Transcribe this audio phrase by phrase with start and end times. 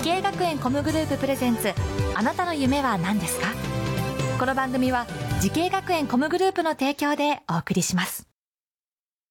[0.00, 1.74] 滋慶学園 COM グループプレゼンツ
[2.14, 3.48] あなたの夢は何ですか？
[4.38, 5.06] この番組は
[5.42, 8.26] 滋慶学園 COM グループの提供でお送りします。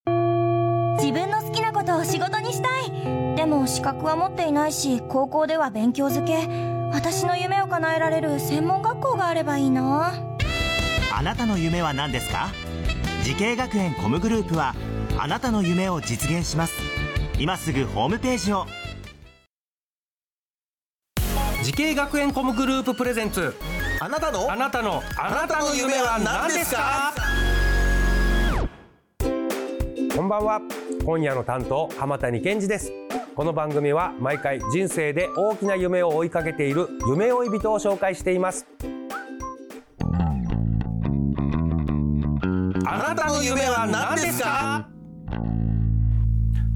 [0.05, 3.35] 自分の好きなことを仕事にしたい。
[3.35, 6.47] でも資格は持っていないし高校では勉強づけ。
[6.93, 10.13] 私の夢を叶えられる専門学校があればいいな。
[11.11, 12.49] あなたの夢は何ですか？
[13.23, 14.75] 滋慶学園 COM グループは
[15.17, 16.75] あなたの夢を実現します。
[17.39, 18.67] 今すぐホームページを
[21.61, 23.53] 滋慶学園 COM グループプレゼンツ。
[23.99, 24.49] あなたの？
[24.49, 27.13] あなたのあなたの夢は何ですか？
[30.15, 30.61] こんばんは。
[31.05, 32.93] 今夜の担当浜谷健二です。
[33.35, 38.65] この番組は毎回人生で大きな夢を追いかけている夢追い人を紹介しています。
[42.85, 44.88] あなたの夢は何ですか？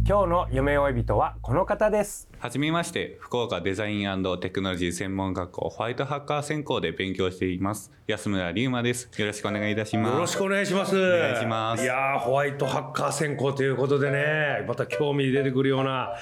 [0.06, 7.90] 今日の夢追い人はこの方ですはじめまして、福岡デザインテクノロジー専門学校ホワイトハッカー専攻で勉強しています。
[8.06, 9.10] 安村龍馬です。
[9.18, 10.14] よろしくお願いいたします。
[10.14, 10.94] よろしくお願いします。
[10.94, 16.14] お願いしますいやーホワイトハッカー専攻ということでね、また興味出てくるような、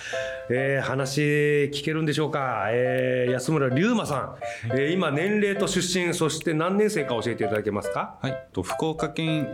[0.52, 1.22] えー話
[1.74, 2.68] 聞けるんでしょうか。
[2.70, 4.36] えー安村龍馬さん、
[4.78, 8.20] えー今年齢と出身、そして何年生か教えていただけますか？
[8.22, 9.48] はい、と福岡県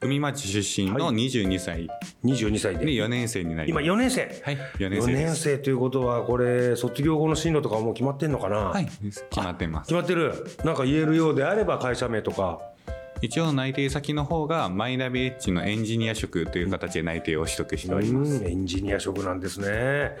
[0.00, 1.88] 海町出身の22歳
[2.24, 2.92] 22歳でで。
[2.92, 3.90] 4年生になり今ます。
[3.90, 4.42] 4年生。
[4.42, 5.24] はい、4年4生です。
[5.24, 8.56] 年生ということは、これ卒業後の進路とかはもう決まってんのかな？
[8.56, 9.94] はい、決まってます決。
[9.94, 10.34] まってる。
[10.64, 12.60] なんか言えるようであれば会社名とか。
[13.22, 18.32] 一応内定先の方がマイナビエッジのエンジニア職という形で内定を取得しております。
[18.36, 20.12] うんエンジニア職なんですね。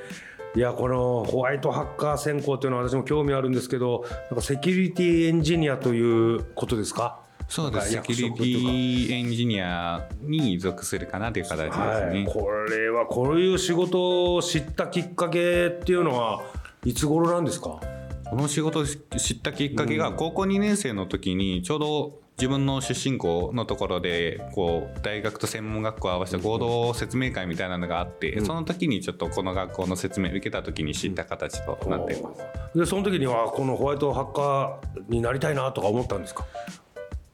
[0.54, 7.20] いやこのホワイトハッカー専攻っていうのは私も興味あるんですけどなんかセキュリティエンジニアということですか？
[7.50, 7.90] そうです。
[7.90, 11.84] セキュリティエンジニアに属するかなという形ですね。
[11.84, 16.44] はい、これはこういう仕事を知ったきっかけっていうのは
[16.84, 17.80] いつ頃なんですか？
[18.30, 32.78] この仕事を知ったきっかけが高校2年生の時にちょうど自分の出身校のところでこう大学と専門学校を合わせた合同説明会みたいなのがあって、その時にちょっとこの学校の説明を受けた時に知った形となっています。
[32.78, 36.46] でその時にはこのホワイトハッカーになりたいなとか思ったんですか？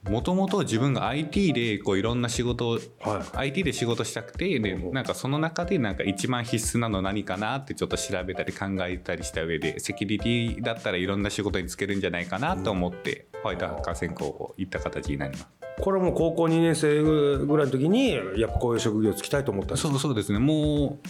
[0.09, 3.37] もともと自分が IT でこういろんな仕事を、はい。
[3.39, 15.49] IT で仕事したくてでなんかその中でなんか一番必須なの何かなってちょっと調べたり考えたりした上でセキュリティだったらいろんな仕事に就けるんじゃないかなと思って、ホワイトハッカー専攻を行った形になります。
[15.78, 19.91] これはもう高校2年生ぐらいの時にやっぱこういう職業つきたいと思ったんですか？
[19.91, 20.39] そうそうですね。
[20.39, 21.09] もう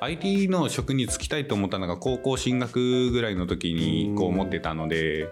[0.00, 5.28] IT の職に就きたいと思ったのが高校進学ぐらいの時にこう思ってたので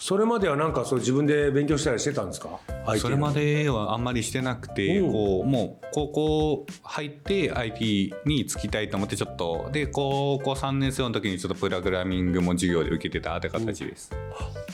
[0.00, 2.60] それまではなんかそう自分で勉強したりしてたんですか？
[2.98, 5.08] それまではあんまりしてなくてう。
[5.08, 9.68] んこうもう高校入って IT に就きたいと思ってちょっと。
[9.72, 14.10] で高校3年生の時にちょっとプログラミングも授業で受けてたって形です。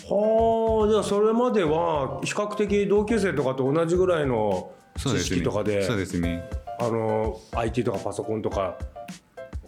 [0.06, 6.44] はあじゃあそれまでは比較的同級生とかと同じぐらいの知識とかでそうですね。
[6.78, 8.76] あの IT とかパソコンとか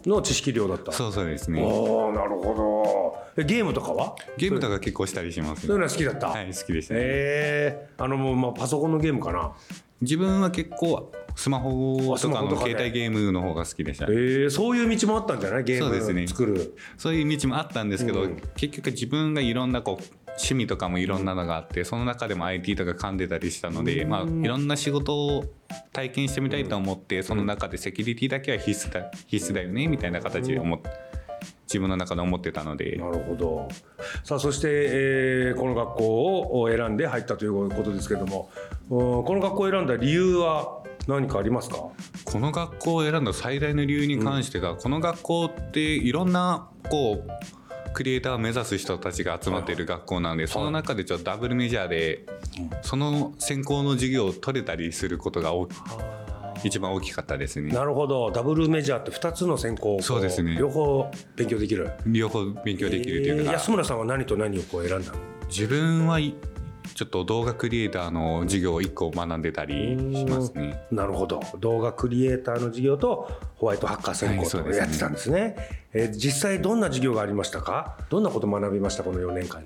[0.05, 0.91] の知識量だった。
[0.91, 1.61] そうそうですね。
[1.63, 3.06] おーなるほど。
[3.06, 3.06] え
[3.43, 4.15] ゲームとかは？
[4.37, 6.99] ゲームとか結構したりしますそういうのねは好きだった、はい好きでしたね。
[7.03, 7.89] え。
[7.97, 9.53] ー、あのもう、まあ、パソコンのゲームかな？
[10.01, 14.05] 自分は結構スマホとかの携帯ゲームの方が好きでした。
[14.05, 15.63] えー、そういう道もあったんじゃない？
[15.63, 16.21] ゲそうですね。
[16.21, 18.41] ーム作る、そういう道もあったんですけど、うん。
[18.55, 25.45] 結局自分がいろんなこう趣味とかもいろんなのがあってその中でも IT とか噛んでたりしたので、まあ、いろんな仕事を
[25.93, 30.79] 体験してみたいと思って、その中でセキュリティだけは必須だ必須だよねみたいな形で思っ
[31.67, 32.95] 自分の中で思ってたので。
[32.95, 33.67] なるほど。
[34.23, 38.49] さあそして、えーこの学校を選んで入ったということですけども
[38.89, 41.77] うんこの学校を選んだ理由は何かありますか？
[42.25, 47.29] この学校を選んだ最大の理由に関してが、この学校っていろんなこう
[47.93, 52.25] クリエイターを目指す人たちが集まっている学校なので、その中でちょっとダブルメジャーで、
[52.81, 55.67] その専攻の授業を取れたりすることが大
[56.63, 57.71] 一番大きかったですね。
[57.71, 58.31] なるほど。
[58.31, 60.55] ダブルメジャーって2つの専攻そうですね。
[60.59, 61.91] 両方勉強できる。
[62.05, 65.17] 両方勉強できるというか、えー安村さんは何と何をこう選んだの？
[65.49, 66.35] 自分はい
[66.95, 70.81] ちょっと動画クリエイターの授業を1個学んでたりしますね。
[70.91, 71.41] なるほど。
[71.59, 75.55] 動画クリエイターの授業とホワイトハッカー専攻とやってたんですね,、
[75.93, 77.97] えー実際どんな授業がありましたか？
[78.09, 79.03] どんなこと学びました？
[79.03, 79.63] この4年間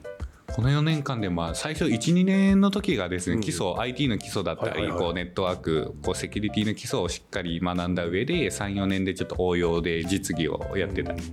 [0.55, 11.13] この4年間でまあ最初12年の時がですね基礎、IT の基礎だったり、こうネットワークこうセキュリティの基礎をしっかり学んだ上で34年でちょっと応用で実技をやってた。
[11.13, 11.23] り、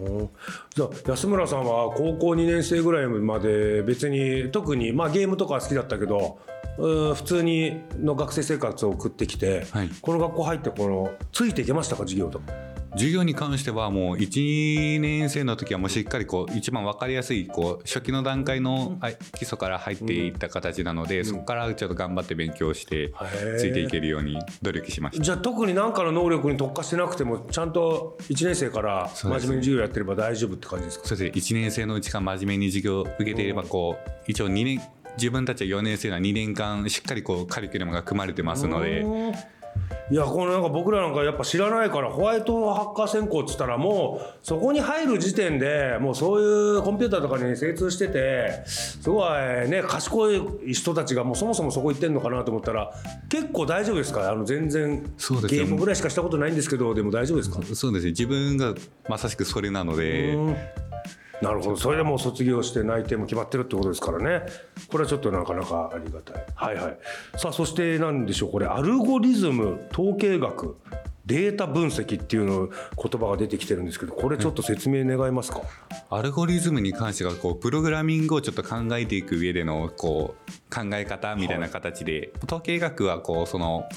[0.00, 0.30] うん。
[0.74, 6.38] じゃあ安村さんは高校2年生ぐらいまで別に特に、まあ、ゲームとかは好きだったけど
[6.78, 9.90] うん普通にの学生生活を送ってきて、はい。
[10.00, 12.65] この学校入ってこのついていけましたか授業とか？
[12.96, 25.22] 授業に関してはもう1年生の時はもうしっかりこう一番分かりやすいこう初期の段階のあ基礎から入っていった形なので、そこからちょっと頑張って勉強してーついていけるように努力しました。
[25.24, 31.06] じゃあ特に何かの能力に特化してなくてもちゃんと1年生から真面目に授業やってれば大丈夫って感じですか？
[31.08, 31.30] そうです。
[31.30, 34.80] ね1年生のうちから真面目に授業を受けていればこう一応2年
[35.18, 39.04] 自分たちは4年生な2年間しっかりこうカリキュラムが組まれてますので
[40.08, 52.92] いやこのなんか僕らなんかやっぱ知らないからホワイトハッカー専攻っつったらもうそこに入る時点でもうそういうコンピューターとかに精通しててすごいね賢い人たちがもうそもそもそこ行ってんのかなと思ったら
[53.28, 54.30] 結構大丈夫ですか？
[54.30, 57.56] あの全然そうですねゲームぐらいしかしたことないんですけどでも大丈夫ですか？
[57.74, 58.10] そうですね。
[58.10, 58.74] 自分が
[59.08, 60.36] まさしくそれなので
[61.42, 61.76] なるほど。
[61.76, 64.46] それでもう卒業して内定も決まってるってことですからね。
[64.88, 66.44] これはちょっとなかなかありがたい。
[66.54, 66.98] はいはい。
[67.36, 68.52] さあそして何でしょう？
[68.52, 70.76] これアルゴリズム統計学
[71.26, 75.60] データ分析っていうの言葉が出てきてるんですけどこれちょっと説明願えますか、
[76.08, 83.88] アルゴリズムに関してはこうプログラミングをちょっと考えていく上でのこう考え方みたいな形で、統計学はこうその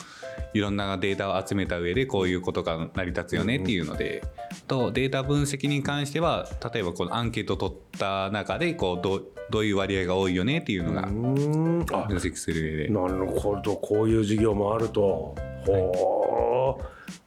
[0.54, 4.24] いろんなデータを集めた上でこういうことが成り立つよねっていうので、
[4.68, 11.84] とデータ分析に関しては例えばこのアンケートを取った中でこうどうどういう割合が多いよねっていうのが分
[12.18, 12.90] 析する上で。
[12.90, 13.76] なるほど。
[13.78, 15.36] こういう授業もあると。
[15.66, 16.80] ほ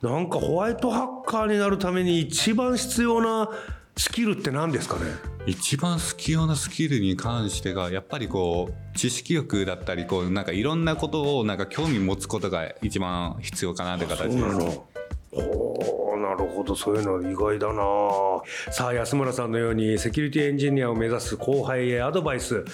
[0.03, 3.49] うなんかホワイトハッカーになるために一番必要な
[3.97, 5.03] スキルって何ですかね？
[5.47, 14.39] 一番必要なスキルに関してがやっぱりこう知識欲だったりこうなんかいろんなことをなんか興味持つことが一番必要かなって形です。
[15.33, 16.75] ほうなるほど。
[16.75, 17.83] そういうの意外だな。
[18.73, 22.65] さあ安村さんのようにセキュリティエンジニアを目指す後輩へアドバイス、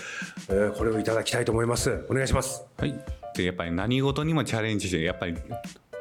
[0.49, 2.05] えーこれをいただきたいと思います。
[2.09, 2.65] お願いします。
[2.77, 2.95] はい、
[3.35, 5.35] でやっぱり何事にもチャレンジしてやっぱり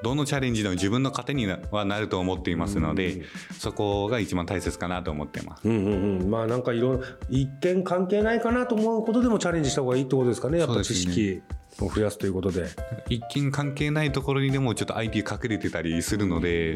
[0.04, 3.24] どのチャレンジでも自分の糧にはなると思っていますので、
[3.58, 5.68] そこが一番大切かなと思っています。
[5.68, 6.30] うんうんうん。
[6.30, 11.42] まあなんかいろ一見関係ないかなと思うことでもチャレンジした方がいいってことですかねやっぱ知識
[11.80, 12.68] を増やすということで。
[13.10, 16.76] 一見関係ないところにでもちょっと IT 隠れてたりするので、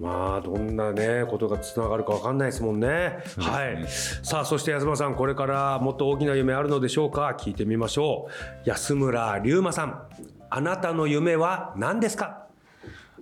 [0.00, 3.18] まあどんなねことがつながるかわかんないですもんね。
[3.38, 3.86] はい。
[4.22, 7.36] さあそして安村さんこれからもっと大きな夢あるのでしょうか？
[7.38, 8.28] 聞いてみましょ
[8.64, 8.68] う。
[8.68, 10.02] 安村龍馬さん
[10.50, 12.46] あなたの夢は何ですか？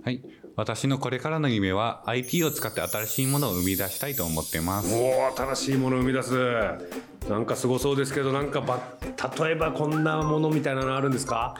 [0.04, 0.22] はい、
[0.54, 4.94] 私のこれからの夢は IT を使って新しいものを生み出したいと思ってます。
[4.94, 4.98] お
[5.32, 6.34] お新しいものを生み出す。
[7.28, 8.80] なんかすごそうですけどなんかば
[9.40, 11.56] 例えばこんなものみたいなのあるんですか？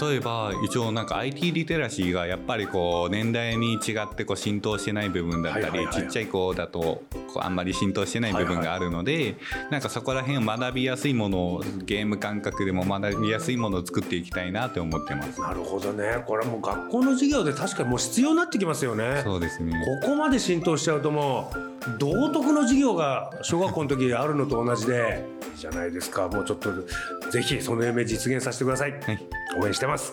[0.00, 7.02] 例えば一応なんか IT リテラシーがやっぱりこう年代に違ってこう浸透してない部分だったり、ちっちゃい子だとこ
[7.36, 9.36] うあんまり浸透してない部分があるので、
[9.70, 15.40] なんかそこら辺を学びやすいものをゲーム感覚でも学びやすいものを作っていきたいなと思ってます。
[15.40, 19.22] なるほどねこれはもう学校の授業で確かにもう必要になってきますよね。
[19.24, 19.72] そうですね。
[20.02, 25.24] ここまで浸透しちゃうともう道徳の授業が小学校の時あるのと同じで
[25.56, 26.28] じゃないですか。
[26.28, 26.70] もうちょっと
[27.30, 29.18] ぜひその夢実現させてください、はい。
[29.60, 30.12] 応援してます。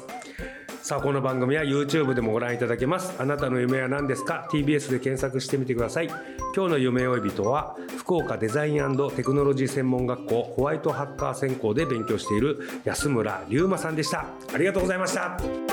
[0.81, 3.13] さあこの番組は YouTube でもご覧いただけます。
[3.17, 6.07] あなたの夢は何ですか？TBS で検索してみてください。
[6.55, 14.25] 今日の夢追い人は福岡デザインテクノロジー専門学校ホワイトハッカー専攻で勉強している安村龍馬さんでした。
[14.53, 15.72] ありがとうございました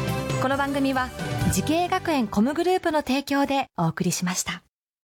[0.41, 1.09] この番組は
[1.53, 4.63] 時系学園コムグループの提供でお送りしました。